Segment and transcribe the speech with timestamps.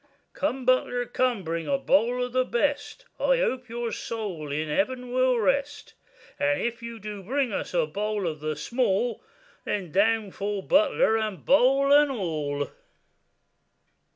[0.33, 4.67] Come, butler, come, bring us a bowl of the best; I hope your soul in
[4.67, 5.93] heaven will rest;
[6.39, 9.23] But if you do bring us a bowl of the small,
[9.63, 12.71] Then down fall butler, and bowl and all.